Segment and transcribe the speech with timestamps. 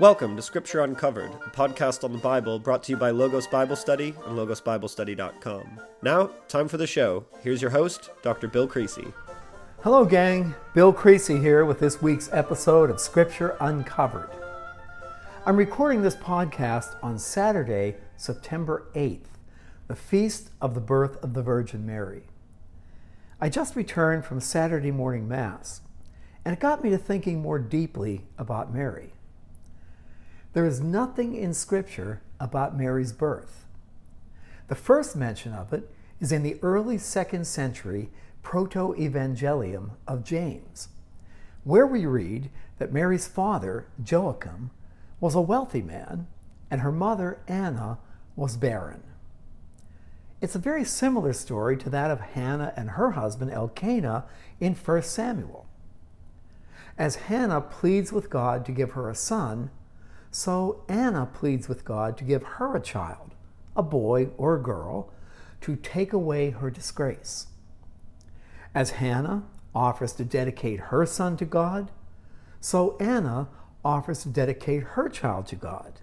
[0.00, 3.76] Welcome to Scripture Uncovered, a podcast on the Bible brought to you by Logos Bible
[3.76, 5.80] Study and logosbiblestudy.com.
[6.02, 7.24] Now, time for the show.
[7.42, 8.48] Here's your host, Dr.
[8.48, 9.06] Bill Creasy.
[9.84, 10.52] Hello, gang.
[10.74, 14.30] Bill Creasy here with this week's episode of Scripture Uncovered.
[15.46, 19.28] I'm recording this podcast on Saturday, September 8th,
[19.86, 22.24] the feast of the birth of the Virgin Mary.
[23.40, 25.82] I just returned from Saturday morning Mass,
[26.44, 29.13] and it got me to thinking more deeply about Mary.
[30.54, 33.64] There is nothing in Scripture about Mary's birth.
[34.68, 35.90] The first mention of it
[36.20, 38.08] is in the early second century
[38.42, 40.88] Proto Evangelium of James,
[41.64, 44.70] where we read that Mary's father, Joachim,
[45.20, 46.28] was a wealthy man
[46.70, 47.98] and her mother, Anna,
[48.36, 49.02] was barren.
[50.40, 54.24] It's a very similar story to that of Hannah and her husband Elkanah
[54.60, 55.66] in 1 Samuel.
[56.96, 59.70] As Hannah pleads with God to give her a son,
[60.34, 63.36] so Anna pleads with God to give her a child,
[63.76, 65.12] a boy or a girl,
[65.60, 67.46] to take away her disgrace.
[68.74, 71.92] As Hannah offers to dedicate her son to God,
[72.60, 73.46] so Anna
[73.84, 76.00] offers to dedicate her child to God.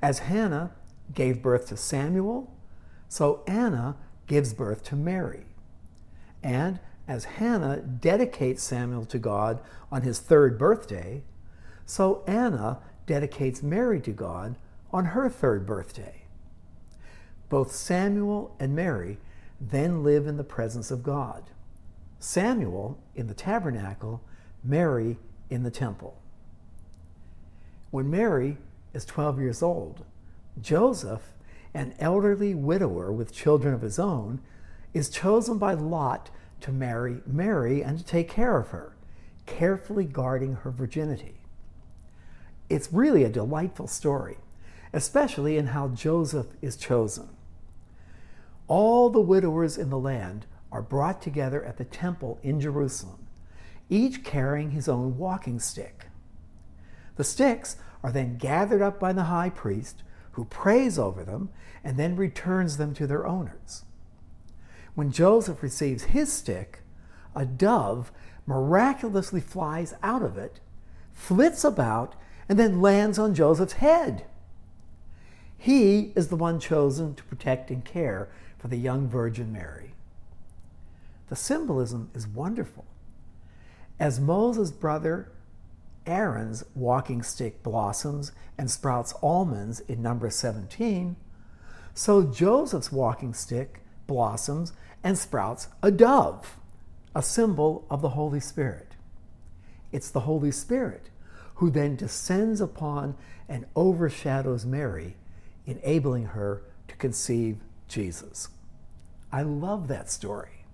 [0.00, 0.72] As Hannah
[1.12, 2.50] gave birth to Samuel,
[3.10, 5.44] so Anna gives birth to Mary.
[6.42, 9.60] And as Hannah dedicates Samuel to God
[9.92, 11.24] on his third birthday,
[11.84, 12.78] so Anna
[13.08, 14.54] dedicates Mary to God
[14.92, 16.22] on her third birthday.
[17.48, 19.18] Both Samuel and Mary
[19.60, 21.50] then live in the presence of God.
[22.20, 24.22] Samuel in the tabernacle,
[24.62, 25.16] Mary
[25.48, 26.20] in the temple.
[27.90, 28.58] When Mary
[28.92, 30.04] is 12 years old,
[30.60, 31.32] Joseph,
[31.72, 34.40] an elderly widower with children of his own,
[34.92, 36.28] is chosen by Lot
[36.60, 38.94] to marry Mary and to take care of her,
[39.46, 41.37] carefully guarding her virginity.
[42.68, 44.38] It's really a delightful story,
[44.92, 47.30] especially in how Joseph is chosen.
[48.66, 53.26] All the widowers in the land are brought together at the temple in Jerusalem,
[53.88, 56.06] each carrying his own walking stick.
[57.16, 61.48] The sticks are then gathered up by the high priest, who prays over them
[61.82, 63.84] and then returns them to their owners.
[64.94, 66.80] When Joseph receives his stick,
[67.34, 68.12] a dove
[68.46, 70.60] miraculously flies out of it,
[71.12, 72.14] flits about,
[72.48, 74.24] and then lands on Joseph's head.
[75.56, 78.28] He is the one chosen to protect and care
[78.58, 79.92] for the young Virgin Mary.
[81.28, 82.86] The symbolism is wonderful.
[84.00, 85.30] As Moses' brother
[86.06, 91.16] Aaron's walking stick blossoms and sprouts almonds in number 17,
[91.92, 94.72] so Joseph's walking stick blossoms
[95.04, 96.58] and sprouts a dove,
[97.14, 98.94] a symbol of the Holy Spirit.
[99.92, 101.10] It's the Holy Spirit
[101.58, 103.16] who then descends upon
[103.48, 105.16] and overshadows Mary,
[105.66, 107.58] enabling her to conceive
[107.88, 108.48] Jesus.
[109.32, 110.64] I love that story.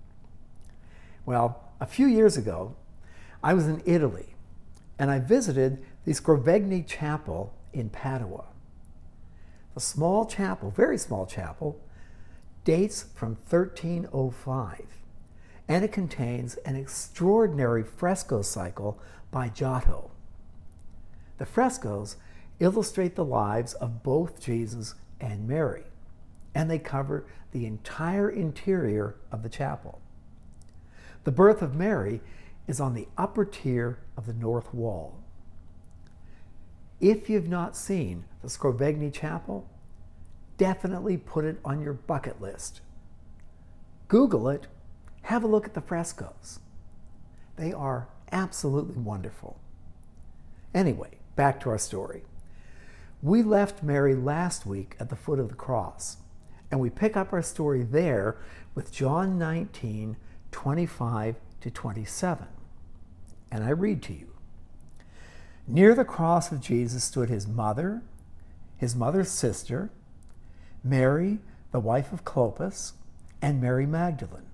[1.25, 2.75] Well, a few years ago,
[3.43, 4.35] I was in Italy
[4.99, 8.45] and I visited the Scrovegni Chapel in Padua.
[9.73, 11.81] The small chapel, very small chapel,
[12.63, 14.85] dates from 1305
[15.67, 18.99] and it contains an extraordinary fresco cycle
[19.31, 20.11] by Giotto.
[21.37, 22.15] The frescoes
[22.59, 25.83] illustrate the lives of both Jesus and Mary,
[26.53, 30.01] and they cover the entire interior of the chapel.
[31.23, 32.21] The birth of Mary
[32.67, 35.21] is on the upper tier of the north wall.
[37.01, 39.69] If you've not seen the Scrovegni Chapel,
[40.57, 42.81] definitely put it on your bucket list.
[44.07, 44.67] Google it,
[45.23, 46.59] have a look at the frescoes.
[47.57, 49.59] They are absolutely wonderful.
[50.73, 52.23] Anyway, back to our story.
[53.21, 56.17] We left Mary last week at the foot of the cross,
[56.69, 58.37] and we pick up our story there
[58.73, 60.17] with John 19
[60.51, 62.47] 25 to 27.
[63.51, 64.31] And I read to you
[65.67, 68.03] Near the cross of Jesus stood his mother,
[68.77, 69.89] his mother's sister,
[70.83, 71.39] Mary,
[71.71, 72.93] the wife of Clopas,
[73.41, 74.45] and Mary Magdalene.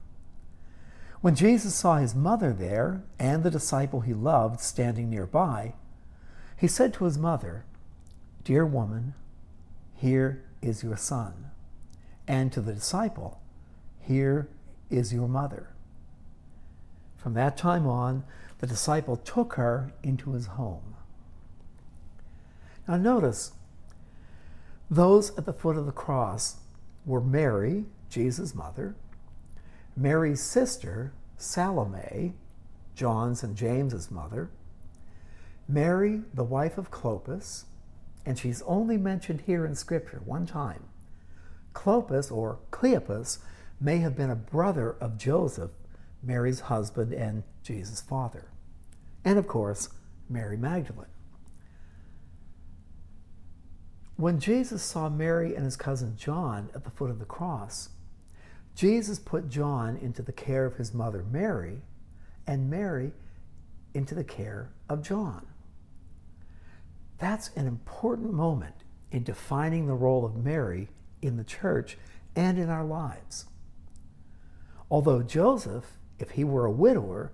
[1.20, 5.74] When Jesus saw his mother there and the disciple he loved standing nearby,
[6.62, 7.66] he said to his mother,
[8.44, 9.16] Dear woman,
[9.96, 11.50] here is your son.
[12.28, 13.42] And to the disciple,
[14.00, 14.48] Here
[14.92, 15.70] is your mother.
[17.18, 18.24] From that time on,
[18.60, 20.94] the disciple took her into his home.
[22.88, 23.54] Now, notice,
[24.88, 26.58] those at the foot of the cross
[27.08, 28.96] were Mary, Jesus' mother,
[29.98, 32.34] Mary's sister, Salome,
[32.94, 34.52] John's and James's mother,
[35.72, 37.64] Mary, the wife of Clopas,
[38.26, 40.84] and she's only mentioned here in Scripture one time.
[41.74, 43.40] Clopas, or Cleopas,
[43.80, 45.72] may have been a brother of Joseph,
[46.22, 48.50] Mary's husband and Jesus' father.
[49.24, 49.90] And of course,
[50.30, 51.06] Mary Magdalene.
[54.18, 57.90] When Jesus saw Mary and his cousin John at the foot of the cross,
[58.76, 61.82] Jesus put John into the care of his mother Mary
[62.46, 63.14] and Mary
[63.94, 65.48] into the care of John.
[67.22, 68.74] That's an important moment
[69.12, 70.90] in defining the role of Mary
[71.22, 71.96] in the church
[72.36, 73.46] and in our lives.
[74.90, 77.32] Although Joseph, if he were a widower,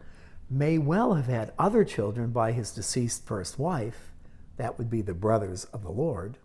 [0.50, 4.12] may well have had other children by his deceased first wife,
[4.58, 6.38] that would be the brothers of the Lord,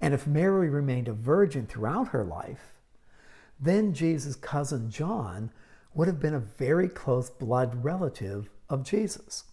[0.00, 2.80] and if Mary remained a virgin throughout her life,
[3.60, 5.50] then Jesus' cousin John
[5.94, 9.44] would have been a very close blood relative of Jesus.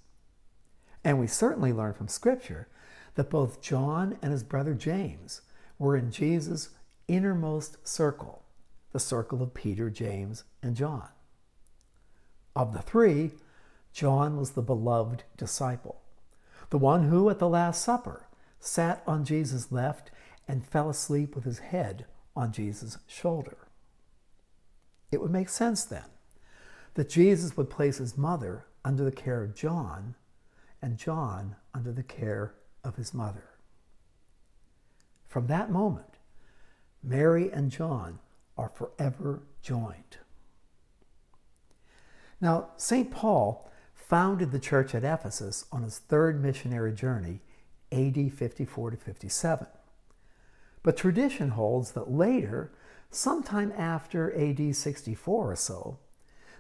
[1.04, 2.68] And we certainly learn from Scripture
[3.15, 5.42] that both John and his brother James
[5.77, 6.69] were in Jesus'
[7.07, 8.44] innermost circle,
[8.92, 11.10] the circle of Peter, James, and John.
[12.56, 13.31] Of the three,
[13.92, 16.01] John was the beloved disciple,
[16.69, 18.27] the one who at the Last Supper
[18.60, 20.12] sat on Jesus' left
[20.48, 22.06] and fell asleep with his head
[22.36, 23.57] on Jesus' shoulder.
[25.12, 26.06] It would make sense then
[26.95, 30.16] that Jesus would place his mother under the care of John
[30.81, 33.45] and John under the care of his mother.
[35.27, 36.18] From that moment,
[37.01, 38.19] Mary and John
[38.57, 40.18] are forever joined.
[42.39, 43.09] Now, St.
[43.09, 47.41] Paul founded the church at Ephesus on his third missionary journey,
[47.91, 49.68] AD 54 to 57.
[50.83, 52.71] But tradition holds that later,
[53.09, 56.00] sometime after AD 64 or so,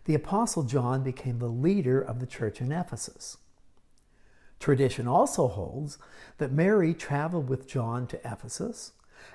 [0.05, 3.37] the Apostle John became the leader of the church in Ephesus.
[4.63, 5.97] Tradition also holds
[6.37, 8.93] that Mary traveled with John to Ephesus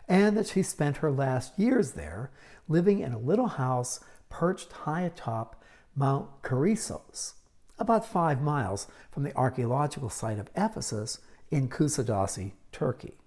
[0.08, 2.30] and that she spent her last years there
[2.66, 5.62] living in a little house perched high atop
[5.94, 7.34] Mount Koressos,
[7.78, 11.18] about five miles from the archaeological site of Ephesus
[11.50, 13.18] in Kusadasi, Turkey.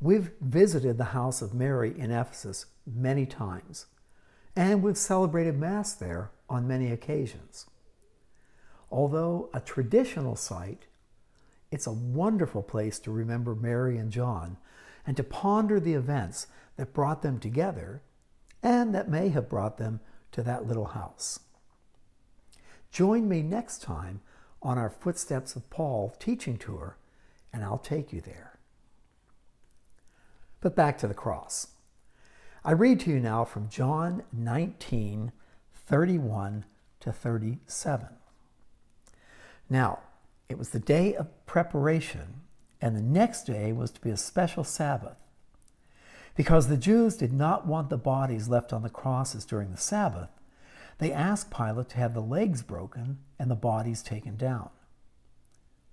[0.00, 3.88] We've visited the house of Mary in Ephesus many times,
[4.56, 7.66] and we've celebrated Mass there on many occasions.
[8.90, 10.86] Although a traditional site,
[11.70, 14.56] it's a wonderful place to remember Mary and John
[15.06, 18.02] and to ponder the events that brought them together
[18.62, 20.00] and that may have brought them
[20.32, 21.40] to that little house.
[22.90, 24.20] Join me next time
[24.62, 26.98] on our Footsteps of Paul teaching tour,
[27.52, 28.58] and I'll take you there.
[30.60, 31.68] But back to the cross.
[32.64, 35.32] I read to you now from John 19
[35.74, 36.64] 31
[37.00, 38.19] to 37.
[39.70, 40.00] Now,
[40.48, 42.40] it was the day of preparation,
[42.80, 45.16] and the next day was to be a special Sabbath.
[46.36, 50.30] Because the Jews did not want the bodies left on the crosses during the Sabbath,
[50.98, 54.70] they asked Pilate to have the legs broken and the bodies taken down.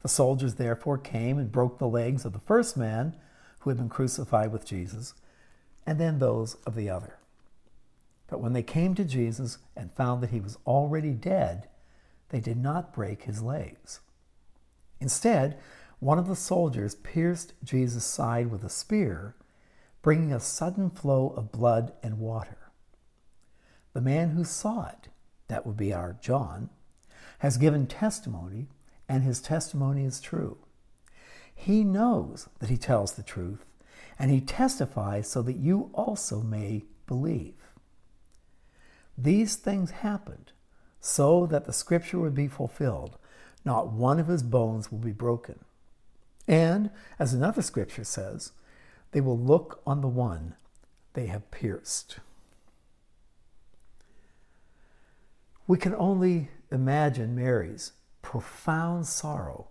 [0.01, 3.15] The soldiers therefore came and broke the legs of the first man
[3.59, 5.13] who had been crucified with Jesus,
[5.85, 7.17] and then those of the other.
[8.27, 11.67] But when they came to Jesus and found that he was already dead,
[12.29, 13.99] they did not break his legs.
[14.99, 15.59] Instead,
[15.99, 19.35] one of the soldiers pierced Jesus' side with a spear,
[20.01, 22.71] bringing a sudden flow of blood and water.
[23.93, 25.09] The man who saw it,
[25.47, 26.69] that would be our John,
[27.39, 28.67] has given testimony,
[29.09, 30.57] and his testimony is true.
[31.53, 33.65] He knows that he tells the truth,
[34.19, 37.55] and he testifies so that you also may believe.
[39.17, 40.51] These things happened
[41.07, 43.17] so that the scripture would be fulfilled.
[43.63, 45.59] Not one of his bones will be broken.
[46.47, 48.51] And, as another scripture says,
[49.11, 50.55] they will look on the one
[51.13, 52.19] they have pierced.
[55.65, 59.67] We can only imagine Mary's profound sorrow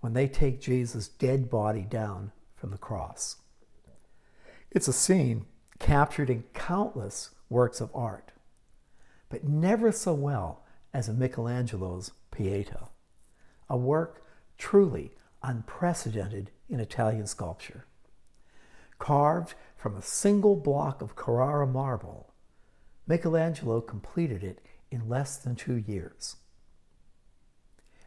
[0.00, 3.36] when they take Jesus' dead body down from the cross.
[4.70, 5.44] It's a scene
[5.78, 8.32] captured in countless works of art,
[9.28, 12.88] but never so well as a Michelangelo's Pieta,
[13.68, 14.24] a work
[14.56, 17.86] truly unprecedented in Italian sculpture.
[18.98, 22.32] Carved from a single block of Carrara marble,
[23.06, 26.36] Michelangelo completed it in less than two years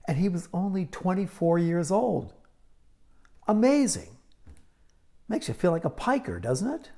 [0.07, 2.33] and he was only 24 years old.
[3.47, 4.17] Amazing.
[5.27, 6.91] Makes you feel like a piker, doesn't it?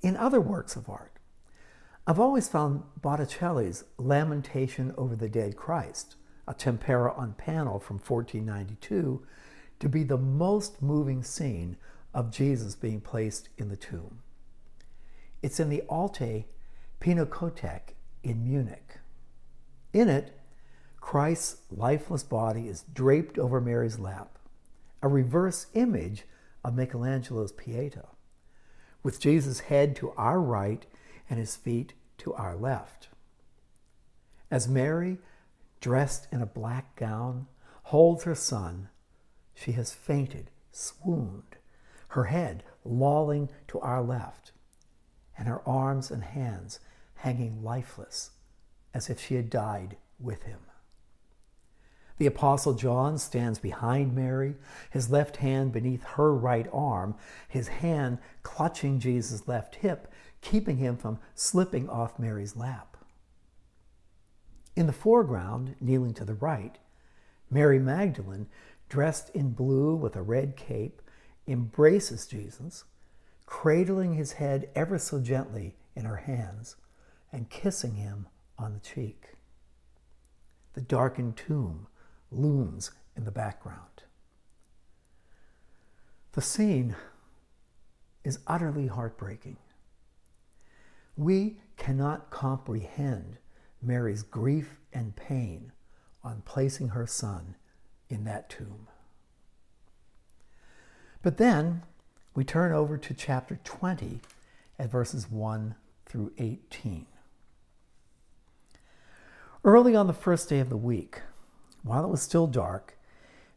[0.00, 1.17] In other works of art,
[2.08, 9.22] I've always found Botticelli's Lamentation over the Dead Christ a tempera on panel from 1492,
[9.80, 11.76] to be the most moving scene
[12.14, 14.20] of Jesus being placed in the tomb.
[15.42, 16.46] It's in the Alte
[16.98, 19.00] Pinakothek in Munich.
[19.92, 20.34] In it,
[21.02, 24.38] Christ's lifeless body is draped over Mary's lap,
[25.02, 26.24] a reverse image
[26.64, 28.06] of Michelangelo's Pieta,
[29.02, 30.86] with Jesus' head to our right
[31.28, 33.08] and his feet to our left.
[34.50, 35.18] As Mary,
[35.80, 37.46] dressed in a black gown,
[37.84, 38.88] holds her son,
[39.54, 41.56] she has fainted, swooned,
[42.08, 44.52] her head lolling to our left,
[45.36, 46.80] and her arms and hands
[47.16, 48.30] hanging lifeless
[48.94, 50.60] as if she had died with him.
[52.18, 54.56] The Apostle John stands behind Mary,
[54.90, 57.14] his left hand beneath her right arm,
[57.48, 62.96] his hand clutching Jesus' left hip, keeping him from slipping off Mary's lap.
[64.76, 66.78] In the foreground, kneeling to the right,
[67.50, 68.46] Mary Magdalene,
[68.88, 71.02] dressed in blue with a red cape,
[71.46, 72.84] embraces Jesus,
[73.46, 76.76] cradling his head ever so gently in her hands
[77.32, 78.26] and kissing him
[78.58, 79.34] on the cheek.
[80.74, 81.86] The darkened tomb
[82.30, 84.04] looms in the background.
[86.32, 86.94] The scene
[88.22, 89.56] is utterly heartbreaking.
[91.18, 93.38] We cannot comprehend
[93.82, 95.72] Mary's grief and pain
[96.22, 97.56] on placing her son
[98.08, 98.86] in that tomb.
[101.20, 101.82] But then
[102.36, 104.20] we turn over to chapter 20
[104.78, 105.74] at verses 1
[106.06, 107.06] through 18.
[109.64, 111.22] Early on the first day of the week,
[111.82, 112.96] while it was still dark,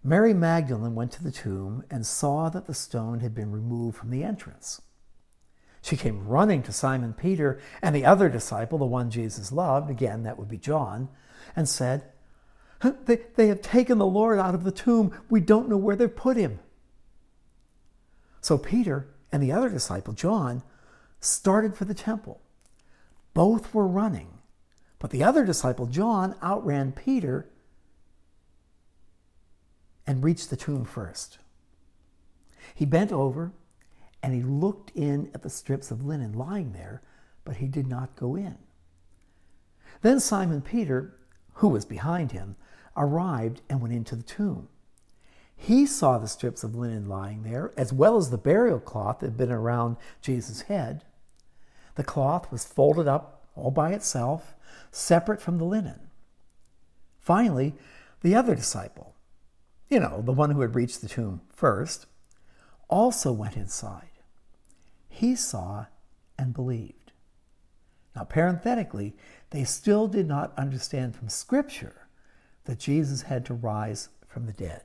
[0.04, 4.10] Mary Magdalene went to the tomb and saw that the stone had been removed from
[4.10, 4.82] the entrance.
[5.82, 10.24] She came running to Simon Peter and the other disciple, the one Jesus loved, again,
[10.24, 11.10] that would be John,
[11.56, 12.04] and said,
[13.06, 15.12] they, they have taken the Lord out of the tomb.
[15.30, 16.60] We don't know where they've put him.
[18.42, 20.64] So Peter and the other disciple, John,
[21.20, 22.42] started for the temple.
[23.34, 24.40] Both were running,
[25.00, 27.50] but the other disciple, John, outran Peter
[30.06, 31.38] and reached the tomb first.
[32.74, 33.54] He bent over
[34.24, 37.02] and he looked in at the strips of linen lying there,
[37.44, 38.58] but he did not go in.
[40.02, 41.16] Then Simon Peter,
[41.56, 42.56] who was behind him,
[42.96, 44.68] arrived and went into the tomb.
[45.56, 49.28] He saw the strips of linen lying there, as well as the burial cloth that
[49.28, 51.04] had been around Jesus' head.
[51.96, 54.56] The cloth was folded up all by itself,
[54.92, 56.00] separate from the linen.
[57.20, 57.76] Finally,
[58.22, 59.14] the other disciple,
[59.90, 62.08] you know, the one who had reached the tomb first,
[62.90, 64.11] also went inside.
[65.22, 65.86] He saw
[66.40, 67.12] and believed.
[68.16, 69.16] Now, parenthetically,
[69.52, 72.08] they still did not understand from Scripture
[72.64, 74.82] that Jesus had to rise from the dead.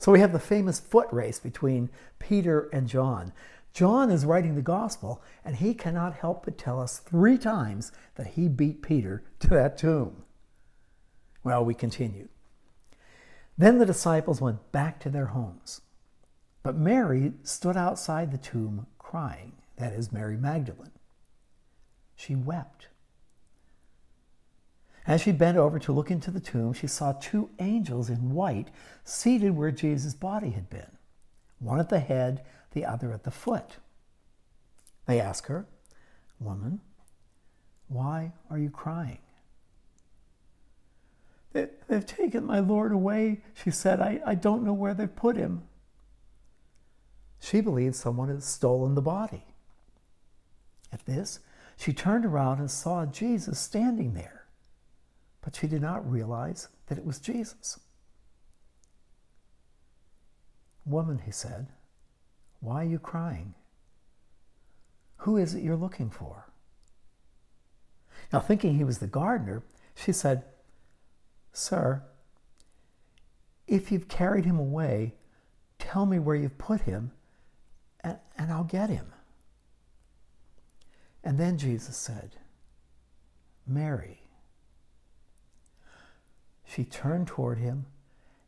[0.00, 3.32] So we have the famous foot race between Peter and John.
[3.72, 8.32] John is writing the gospel, and he cannot help but tell us three times that
[8.34, 10.24] he beat Peter to that tomb.
[11.44, 12.26] Well, we continue.
[13.56, 15.82] Then the disciples went back to their homes.
[16.64, 19.52] But Mary stood outside the tomb crying.
[19.76, 20.90] That is Mary Magdalene.
[22.16, 22.88] She wept.
[25.06, 28.68] As she bent over to look into the tomb, she saw two angels in white
[29.04, 30.98] seated where Jesus' body had been,
[31.60, 33.78] one at the head, the other at the foot.
[35.06, 35.64] They ask her,
[36.38, 36.82] Woman,
[37.88, 39.20] why are you crying?
[41.54, 43.98] They, have taken my Lord away, she said.
[43.98, 45.62] I, I don't know where they've put him.
[47.40, 49.44] She believed someone had stolen the body.
[50.92, 51.40] At this,
[51.76, 54.36] she turned around and saw Jesus standing there
[55.46, 57.78] but she did not realize that it was Jesus.
[60.84, 61.68] Woman, he said,
[62.58, 63.54] why are you crying?
[65.18, 66.50] Who is it you're looking for?
[68.32, 69.62] Now, thinking he was the gardener,
[69.94, 70.42] she said,
[71.52, 72.02] Sir,
[73.68, 75.14] if you've carried him away,
[75.78, 77.12] tell me where you've put him,
[78.06, 79.12] and, and I'll get him.
[81.24, 82.36] And then Jesus said,
[83.66, 84.20] Mary.
[86.64, 87.86] She turned toward him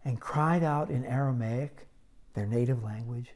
[0.05, 1.89] and cried out in Aramaic,
[2.35, 3.35] their native language,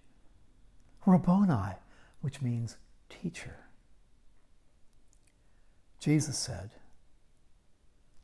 [1.04, 1.74] Rabboni,
[2.20, 2.76] which means
[3.08, 3.56] teacher.
[5.98, 6.70] Jesus said,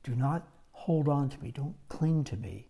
[0.05, 2.69] Do not hold on to me, don't cling to me.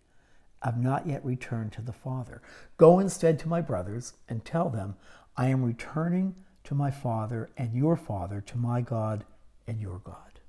[0.63, 2.43] I've not yet returned to the Father.
[2.77, 4.97] Go instead to my brothers and tell them,
[5.39, 9.25] I am returning to my Father and your Father, to my God
[9.69, 10.41] and your God.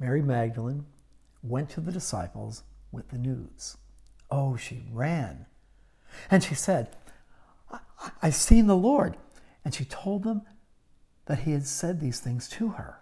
[0.00, 0.86] Mary Magdalene
[1.42, 3.76] went to the disciples with the news.
[4.30, 5.44] Oh, she ran.
[6.30, 6.96] And she said,
[8.22, 9.18] I've seen the Lord.
[9.62, 10.42] And she told them
[11.26, 13.00] that he had said these things to her.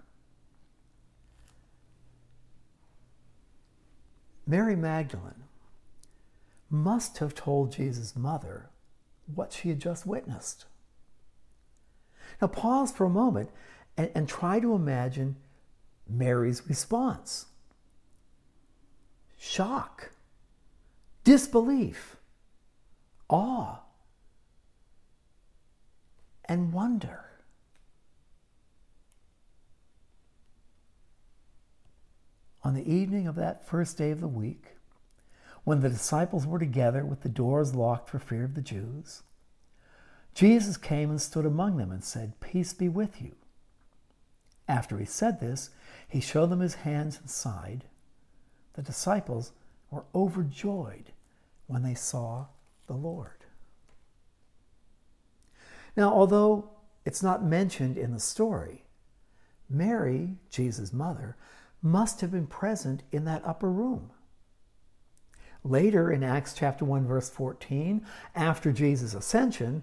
[4.46, 5.44] Mary Magdalene
[6.68, 8.68] must have told Jesus' mother
[9.32, 10.66] what she had just witnessed.
[12.40, 13.50] Now, pause for a moment
[13.96, 15.36] and, and try to imagine
[16.08, 17.46] Mary's response
[19.38, 20.10] shock,
[21.22, 22.16] disbelief,
[23.28, 23.80] awe,
[26.46, 27.24] and wonder.
[32.62, 34.73] On the evening of that first day of the week,
[35.64, 39.22] when the disciples were together with the doors locked for fear of the Jews,
[40.34, 43.34] Jesus came and stood among them and said, Peace be with you.
[44.68, 45.70] After he said this,
[46.08, 47.84] he showed them his hands and side.
[48.74, 49.52] The disciples
[49.90, 51.12] were overjoyed
[51.66, 52.46] when they saw
[52.86, 53.44] the Lord.
[55.96, 56.70] Now, although
[57.04, 58.84] it's not mentioned in the story,
[59.70, 61.36] Mary, Jesus' mother,
[61.80, 64.10] must have been present in that upper room.
[65.64, 68.04] Later in Acts chapter 1 verse 14,
[68.34, 69.82] after Jesus' ascension,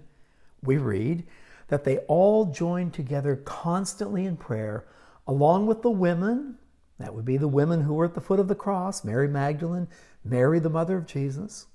[0.62, 1.26] we read
[1.68, 4.86] that they all joined together constantly in prayer
[5.26, 6.58] along with the women,
[6.98, 9.88] that would be the women who were at the foot of the cross, Mary Magdalene,
[10.24, 11.66] Mary the mother of Jesus,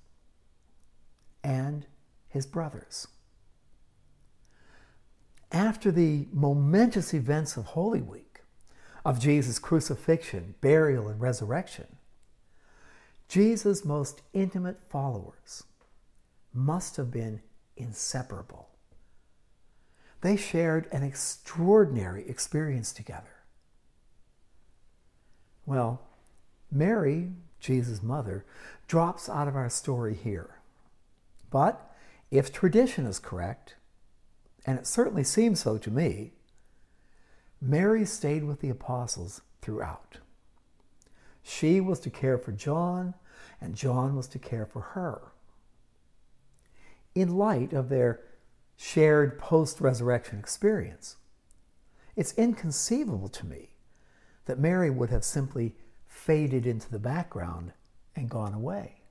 [1.43, 1.85] and
[2.29, 3.07] his brothers.
[5.51, 8.41] After the momentous events of Holy Week,
[9.05, 11.96] of Jesus' crucifixion, burial, and resurrection,
[13.27, 15.63] Jesus' most intimate followers
[16.53, 17.41] must have been
[17.75, 18.69] inseparable.
[20.21, 23.43] They shared an extraordinary experience together.
[25.65, 26.01] Well,
[26.71, 28.45] Mary, Jesus' mother,
[28.87, 30.55] drops out of our story here.
[31.51, 31.95] But
[32.31, 33.75] if tradition is correct,
[34.65, 36.31] and it certainly seems so to me,
[37.61, 40.17] Mary stayed with the apostles throughout.
[41.57, 43.15] She was to care for John,
[43.59, 45.31] and John was to care for her.
[47.15, 48.19] In light of their
[48.75, 51.15] shared post resurrection experience,
[52.15, 53.69] it's inconceivable to me
[54.45, 57.73] that Mary would have simply faded into the background
[58.15, 59.01] and gone away.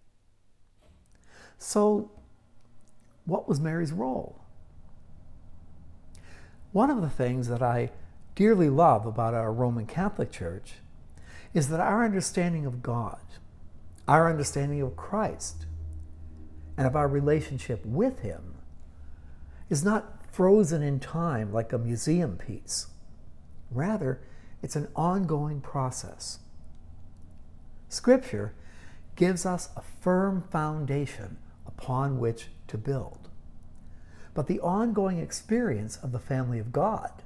[1.59, 2.13] So,
[3.25, 4.41] what was Mary's role?
[6.71, 7.91] One of the things that I
[8.37, 10.75] dearly love about our Roman Catholic Church
[11.55, 13.21] is that our understanding of God,
[14.07, 15.67] our understanding of Christ,
[16.77, 18.55] and of our relationship with Him
[19.71, 22.89] is not frozen in time like a museum piece.
[23.71, 24.21] Rather,
[24.63, 26.41] it's an ongoing process.
[27.89, 28.55] Scripture
[29.17, 33.29] gives us a firm foundation upon which to build.
[34.35, 37.23] But the ongoing experience of the family of God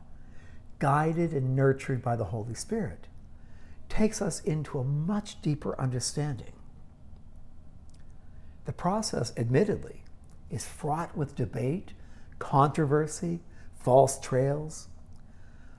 [0.79, 3.07] guided and nurtured by the Holy Spirit,
[3.91, 6.53] takes us into a much deeper understanding.
[8.65, 10.05] The process, admittedly,
[10.49, 11.93] is fraught with debate,
[12.39, 13.41] controversy,
[13.75, 14.89] false trails,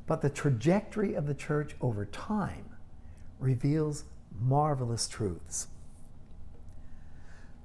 [0.06, 2.65] but the trajectory of the church over time
[3.39, 4.04] reveals
[4.39, 5.67] marvelous truths.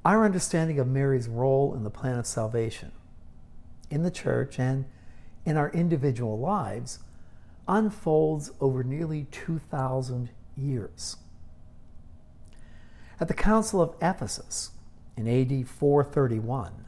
[0.05, 2.93] Our understanding of Mary's role in the plan of salvation,
[3.91, 4.85] in the church, and
[5.45, 7.01] in our individual lives
[7.69, 11.17] unfolds over nearly 2,000 years.
[13.21, 14.71] At the Council of Ephesus
[15.17, 16.87] in AD 431,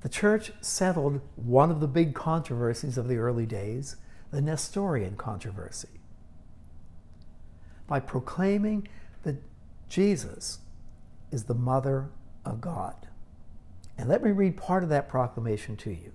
[0.00, 3.96] the church settled one of the big controversies of the early days,
[4.30, 6.00] the Nestorian controversy,
[7.86, 8.88] by proclaiming
[9.22, 9.36] that
[9.88, 10.58] Jesus
[11.30, 12.10] is the mother
[12.44, 13.08] of God.
[13.96, 16.12] And let me read part of that proclamation to you.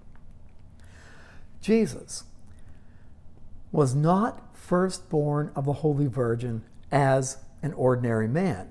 [1.61, 2.23] Jesus
[3.71, 8.69] was not firstborn of the Holy Virgin as an ordinary man,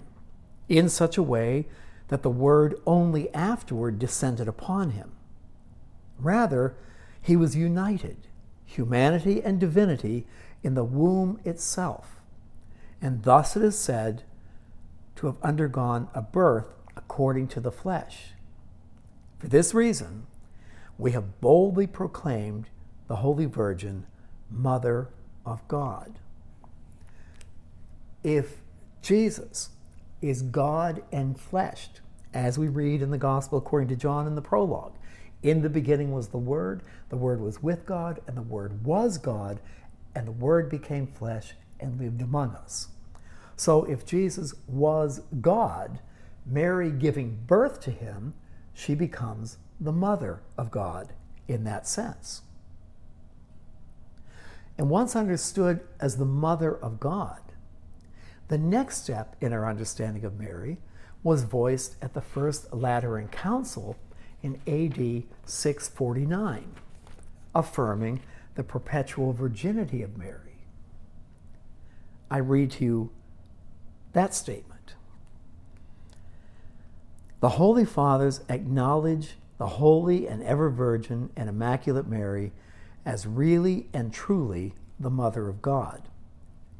[0.69, 1.67] in such a way
[2.09, 5.13] that the Word only afterward descended upon him.
[6.19, 6.77] Rather,
[7.21, 8.17] he was united,
[8.65, 10.27] humanity and divinity,
[10.63, 12.21] in the womb itself,
[13.01, 14.23] and thus it is said
[15.17, 18.33] to have undergone a birth according to the flesh.
[19.39, 20.27] For this reason,
[20.99, 22.69] we have boldly proclaimed
[23.07, 24.07] the Holy Virgin
[24.51, 25.09] Mother
[25.45, 26.19] of God.
[28.23, 28.57] If
[29.03, 29.71] Jesus
[30.21, 32.01] is God enfleshed,
[32.35, 34.95] as we read in the Gospel according to John in the prologue,
[35.43, 39.19] in the beginning was the Word, the Word was with God, and the Word was
[39.19, 39.61] God,
[40.15, 42.89] and the Word became flesh and lived among us.
[43.57, 46.01] So if Jesus was God,
[46.45, 48.35] Mary giving birth to him,
[48.75, 51.13] she becomes the mother of God
[51.49, 52.43] in that sense.
[54.79, 57.41] And once understood as the mother of God,
[58.49, 60.79] the next step in our understanding of Mary
[61.23, 63.97] was voiced at the First Lateran Council
[64.43, 66.75] in AD 649,
[67.55, 68.21] affirming
[68.55, 70.59] the perpetual virginity of Mary.
[72.31, 73.11] I read to you
[74.13, 74.95] that statement.
[77.41, 82.53] The Holy Fathers acknowledge the holy and ever virgin and immaculate Mary
[83.07, 86.03] as really and truly the Mother of God,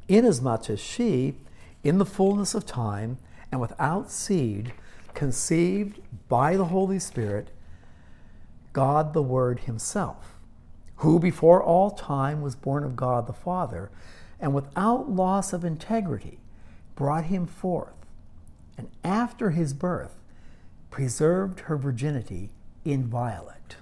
[0.09, 1.37] inasmuch as she,
[1.83, 3.17] in the fullness of time
[3.51, 4.73] and without seed,
[5.15, 7.49] conceived by the Holy Spirit,
[8.73, 10.35] God the Word Himself,
[10.97, 13.91] who before all time was born of God the Father,
[14.41, 16.41] and without loss of integrity
[16.97, 17.95] brought him forth,
[18.77, 20.19] and after his birth
[20.91, 22.51] preserved her virginity
[22.85, 23.77] inviolate.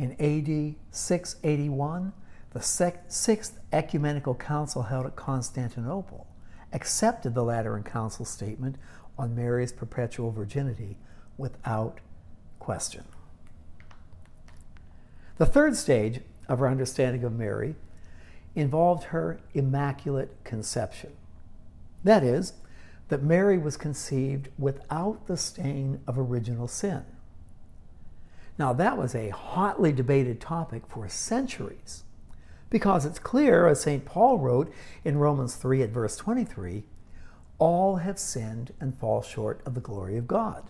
[0.00, 2.14] In AD 681,
[2.54, 6.26] the Sixth Ecumenical Council held at Constantinople
[6.72, 8.76] accepted the Lateran Council statement
[9.18, 10.96] on Mary's perpetual virginity
[11.36, 12.00] without
[12.58, 13.04] question.
[15.36, 17.74] The third stage of our understanding of Mary
[18.54, 21.12] involved her immaculate conception.
[22.04, 22.54] That is,
[23.08, 27.04] that Mary was conceived without the stain of original sin.
[28.60, 32.04] Now, that was a hotly debated topic for centuries
[32.68, 34.04] because it's clear, as St.
[34.04, 34.70] Paul wrote
[35.02, 36.84] in Romans 3 at verse 23,
[37.58, 40.64] all have sinned and fall short of the glory of God.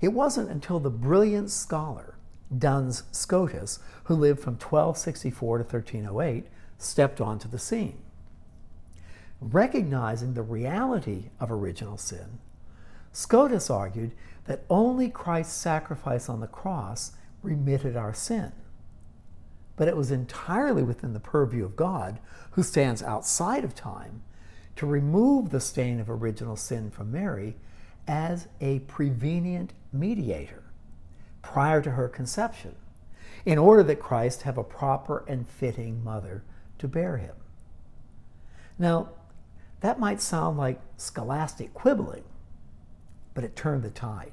[0.00, 2.14] It wasn't until the brilliant scholar
[2.56, 6.46] Duns Scotus, who lived from 1264 to 1308,
[6.78, 7.98] stepped onto the scene.
[9.40, 12.38] Recognizing the reality of original sin,
[13.14, 14.10] Scotus argued
[14.46, 18.50] that only Christ's sacrifice on the cross remitted our sin.
[19.76, 22.18] But it was entirely within the purview of God,
[22.50, 24.22] who stands outside of time,
[24.74, 27.56] to remove the stain of original sin from Mary
[28.08, 30.64] as a prevenient mediator
[31.40, 32.74] prior to her conception,
[33.46, 36.42] in order that Christ have a proper and fitting mother
[36.78, 37.36] to bear him.
[38.76, 39.10] Now,
[39.82, 42.24] that might sound like scholastic quibbling,
[43.34, 44.32] but it turned the tide.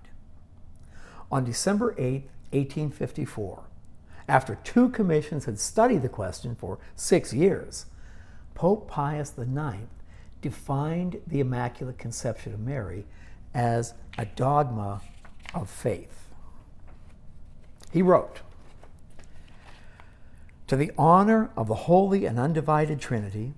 [1.31, 3.63] On December 8, 1854,
[4.27, 7.85] after two commissions had studied the question for six years,
[8.53, 9.87] Pope Pius IX
[10.41, 13.05] defined the Immaculate Conception of Mary
[13.53, 15.01] as a dogma
[15.53, 16.29] of faith.
[17.91, 18.39] He wrote,
[20.67, 23.53] To the honor of the holy and undivided Trinity,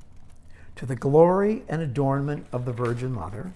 [0.76, 3.54] to the glory and adornment of the Virgin Mother,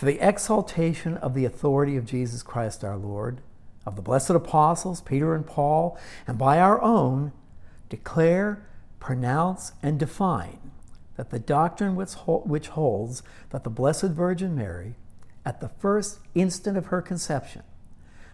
[0.00, 3.42] to the exaltation of the authority of Jesus Christ our Lord,
[3.84, 7.32] of the blessed apostles, Peter and Paul, and by our own,
[7.90, 8.66] declare,
[8.98, 10.70] pronounce, and define
[11.18, 12.14] that the doctrine which,
[12.68, 14.94] holds that the Blessed Virgin Mary,
[15.44, 17.62] at the first instant of her conception,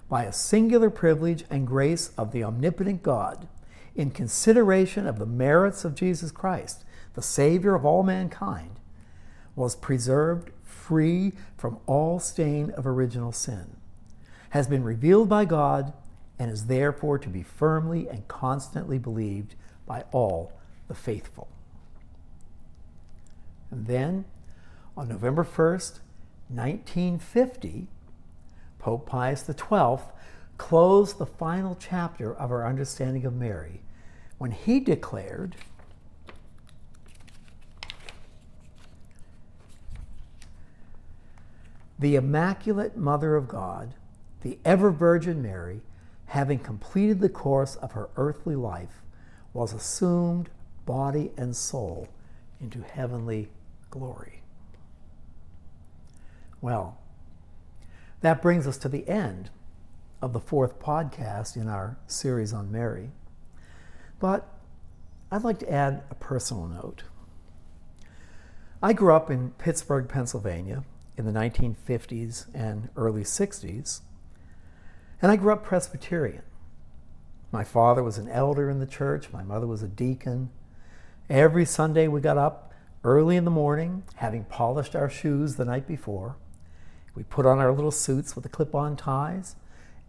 [0.09, 3.48] by a singular privilege and grace of the omnipotent God,
[3.96, 8.79] in consideration of the merits of Jesus Christ, the Savior of all mankind,
[9.57, 10.52] was preserved
[10.87, 13.77] free from all stain of original sin,
[14.51, 15.92] has been revealed by God,
[16.38, 19.55] and is therefore to be firmly and constantly believed
[19.87, 20.53] by all
[20.88, 21.49] the faithful.
[23.70, 24.27] And then,
[24.96, 26.01] on November 1st,
[26.49, 27.88] 1950,
[28.79, 29.99] Pope Pius XII
[30.59, 33.81] closed the final chapter of our understanding of Mary
[34.38, 35.57] when he declared
[41.98, 43.94] the Immaculate Mother of God,
[44.42, 45.80] the ever Virgin Mary,
[46.26, 49.02] having completed the course of her earthly life,
[49.52, 50.50] was assumed
[50.85, 52.09] body and soul
[52.61, 53.48] into heavenly
[53.90, 54.42] glory.
[56.61, 56.98] Well,
[58.20, 59.50] that brings us to the end
[60.20, 63.11] of the fourth podcast in our series on Mary.
[64.18, 64.48] But
[65.30, 67.04] I'd like to add a personal note.
[68.82, 70.85] I grew up in Pittsburgh, Pennsylvania
[71.16, 74.00] in the 1950s and early 60s,
[75.22, 76.42] and I grew up Presbyterian.
[77.50, 80.50] My father was an elder in the church, my mother was a deacon.
[81.31, 85.87] Every Sunday we got up early in the morning, having polished our shoes the night
[85.87, 86.37] before
[87.16, 89.57] we put on our little suits with the clip on ties,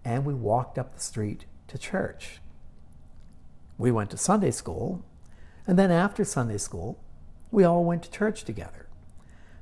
[0.03, 2.39] and we walked up the street to church.
[3.79, 5.05] we went to Sunday school,
[5.67, 6.99] and then after Sunday school,
[7.51, 8.86] we all went to church together.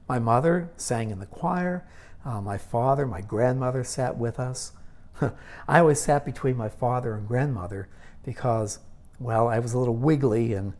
[0.07, 1.85] My mother sang in the choir,
[2.25, 4.71] uh, my father, my grandmother sat with us.
[5.67, 7.87] I always sat between my father and grandmother
[8.23, 8.79] because,
[9.19, 10.73] well, I was a little wiggly and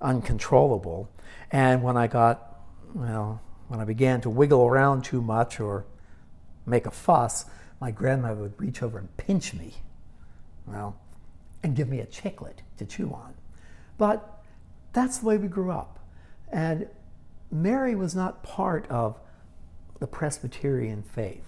[0.00, 1.10] uncontrollable.
[1.52, 2.60] And when I got,
[2.94, 5.84] well, when I began to wiggle around too much or
[6.64, 7.44] make a fuss,
[7.80, 9.74] my grandmother would reach over and pinch me,
[10.66, 10.96] well,
[11.62, 13.34] and give me a chiclet to chew on.
[13.98, 14.42] But
[14.92, 15.98] that's the way we grew up.
[16.50, 16.88] And
[17.50, 19.18] Mary was not part of
[19.98, 21.44] the Presbyterian faith.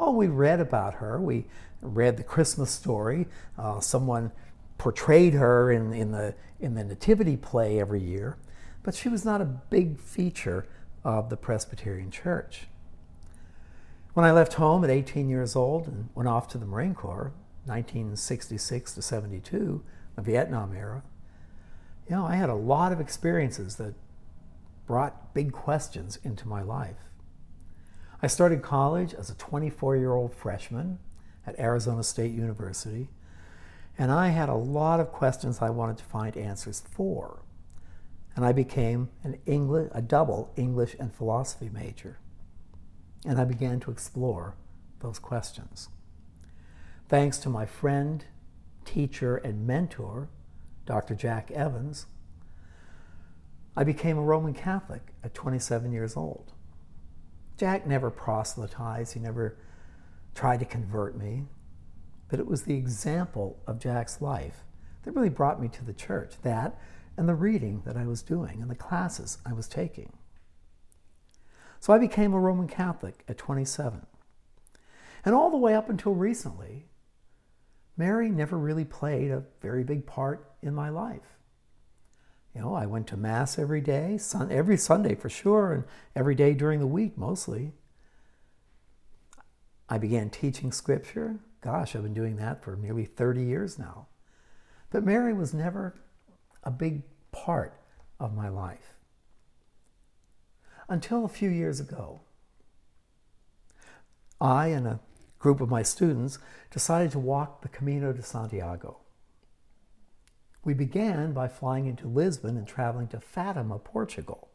[0.00, 1.20] Oh, we read about her.
[1.20, 1.46] We
[1.80, 3.26] read the Christmas story.
[3.56, 4.32] Uh, someone
[4.78, 8.36] portrayed her in, in, the, in the Nativity play every year,
[8.82, 10.66] but she was not a big feature
[11.04, 12.66] of the Presbyterian Church.
[14.14, 17.32] When I left home at 18 years old and went off to the Marine Corps,
[17.66, 19.82] 1966 to 72,
[20.16, 21.02] the Vietnam era,
[22.08, 23.94] you know, I had a lot of experiences that
[24.88, 26.96] brought big questions into my life.
[28.22, 30.98] I started college as a 24 year old freshman
[31.46, 33.08] at Arizona State University,
[33.98, 37.42] and I had a lot of questions I wanted to find answers for.
[38.34, 42.18] And I became an English, a double English and philosophy major.
[43.26, 44.54] And I began to explore
[45.00, 45.88] those questions.
[47.08, 48.24] Thanks to my friend,
[48.84, 50.28] teacher, and mentor,
[50.86, 51.14] Dr.
[51.14, 52.06] Jack Evans,
[53.78, 56.52] I became a Roman Catholic at 27 years old.
[57.56, 59.56] Jack never proselytized, he never
[60.34, 61.44] tried to convert me,
[62.28, 64.64] but it was the example of Jack's life
[65.04, 66.76] that really brought me to the church, that
[67.16, 70.12] and the reading that I was doing and the classes I was taking.
[71.78, 74.04] So I became a Roman Catholic at 27.
[75.24, 76.88] And all the way up until recently,
[77.96, 81.37] Mary never really played a very big part in my life.
[82.58, 85.84] You know, I went to Mass every day, sun, every Sunday for sure, and
[86.16, 87.70] every day during the week mostly.
[89.88, 91.38] I began teaching Scripture.
[91.60, 94.08] Gosh, I've been doing that for nearly 30 years now.
[94.90, 96.00] But Mary was never
[96.64, 97.78] a big part
[98.18, 98.94] of my life.
[100.88, 102.22] Until a few years ago,
[104.40, 104.98] I and a
[105.38, 106.40] group of my students
[106.72, 108.98] decided to walk the Camino de Santiago.
[110.68, 114.50] We began by flying into Lisbon and traveling to Fatima, Portugal.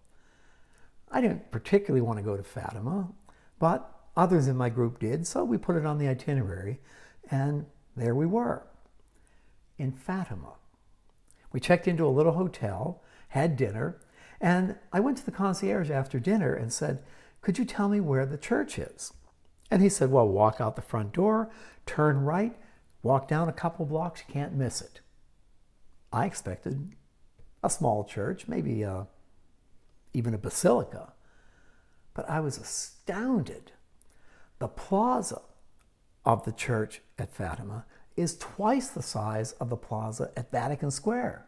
[1.11, 3.07] I didn't particularly want to go to Fatima,
[3.57, 6.81] but others in my group did, so we put it on the itinerary,
[7.31, 8.67] and there we were
[9.79, 10.53] in Fatima.
[11.51, 13.99] We checked into a little hotel, had dinner,
[14.39, 17.01] and I went to the concierge after dinner and said,
[17.41, 19.13] Could you tell me where the church is?
[19.71, 21.49] And he said, Well, walk out the front door,
[21.87, 22.55] turn right,
[23.01, 24.99] walk down a couple blocks, you can't miss it.
[26.13, 26.95] I expected
[27.63, 29.05] a small church, maybe a, uh,
[30.13, 31.13] even a basilica.
[32.13, 33.71] But I was astounded.
[34.59, 35.41] The plaza
[36.23, 41.47] of the church at Fatima is twice the size of the plaza at Vatican Square.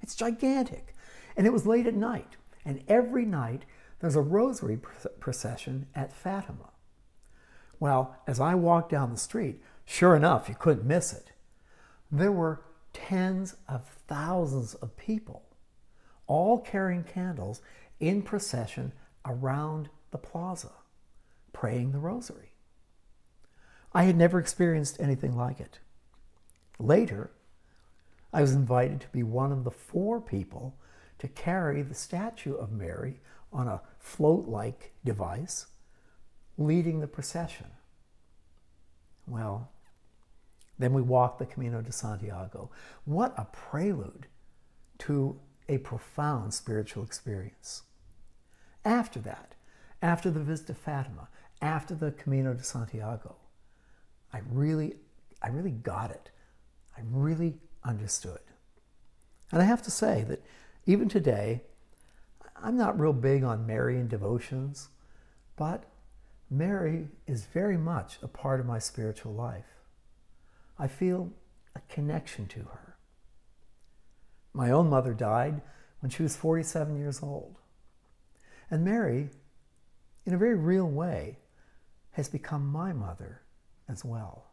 [0.00, 0.96] It's gigantic.
[1.36, 2.36] And it was late at night.
[2.64, 3.64] And every night
[4.00, 4.80] there's a rosary
[5.20, 6.70] procession at Fatima.
[7.78, 11.30] Well, as I walked down the street, sure enough, you couldn't miss it.
[12.10, 15.42] There were tens of thousands of people,
[16.26, 17.60] all carrying candles
[18.00, 18.92] in procession
[19.24, 20.72] around the plaza,
[21.52, 22.52] praying the rosary.
[23.94, 25.78] I had never experienced anything like it.
[26.78, 27.30] Later,
[28.32, 30.76] I was invited to be one of the four people
[31.18, 33.20] to carry the statue of Mary
[33.52, 35.66] on a float like device,
[36.56, 37.66] leading the procession.
[39.26, 39.70] Well,
[40.78, 42.70] then we walk the Camino de Santiago.
[43.04, 44.26] What a prelude
[44.98, 47.82] to a profound spiritual experience.
[48.84, 49.54] After that,
[50.00, 51.28] after the visit to Fatima,
[51.60, 53.36] after the Camino de Santiago,
[54.32, 54.96] I really,
[55.42, 56.30] I really got it.
[56.96, 57.54] I really
[57.84, 58.40] understood.
[59.50, 60.42] And I have to say that
[60.86, 61.62] even today,
[62.60, 64.88] I'm not real big on Marian devotions,
[65.56, 65.84] but
[66.50, 69.81] Mary is very much a part of my spiritual life.
[70.82, 71.30] I feel
[71.76, 72.96] a connection to her.
[74.52, 75.60] My own mother died
[76.00, 77.54] when she was 47 years old.
[78.68, 79.30] And Mary,
[80.26, 81.38] in a very real way,
[82.10, 83.42] has become my mother
[83.88, 84.46] as well.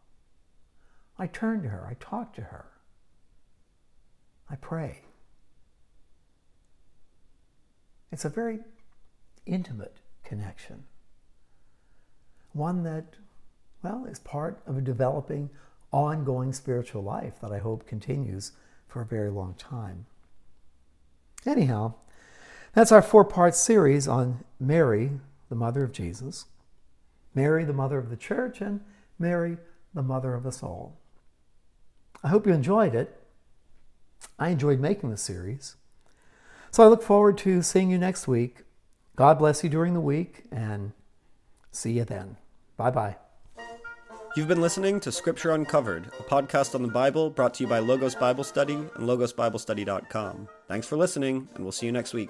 [1.18, 2.68] I turn to her, I talk to her,
[4.52, 5.02] I pray.
[8.12, 8.60] It's a very
[9.48, 10.84] intimate connection,
[12.54, 13.16] one that,
[13.82, 15.50] well, is part of a developing
[15.92, 18.52] ongoing spiritual life that I hope continues
[18.88, 20.06] for a very long time.
[21.46, 21.94] Anyhow,
[22.74, 25.12] that's our four part series on Mary,
[25.50, 26.46] the mother of Jesus,
[27.34, 28.82] Mary, the mother of the church, and
[29.18, 29.58] Mary,
[29.94, 30.98] the mother of us all.
[32.24, 33.16] I hope you enjoyed it.
[34.38, 35.76] I enjoyed making the series.
[36.72, 38.64] So I look forward to seeing you next week.
[39.16, 40.92] God bless you during the week and
[41.72, 42.38] see you then.
[42.78, 43.29] Bye bye.
[44.36, 47.80] You've been listening to Scripture Uncovered, a podcast on the Bible brought to you by
[47.80, 50.48] Logos Bible Study and logosbiblestudy.com.
[50.68, 52.30] Thanks for listening, and we'll see you next week.